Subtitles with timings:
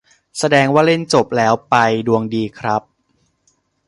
[0.37, 1.75] แสดงว่าเล่นจบแล้วไป
[2.07, 2.81] ดวงดีครับ